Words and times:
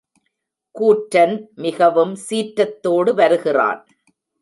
கூற்றன் 0.75 1.35
மிகவும் 1.55 2.15
சீற்றத்தோடு 2.29 3.13
வருகிறான். 3.13 3.81